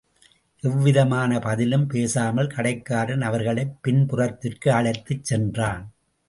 [0.63, 5.85] எவ்விதமான பதிலும் பேசாமல் கடைக்காரன் அவர்களைப் பின்புறத்திற்கு அழைத்துச் சென்றான்.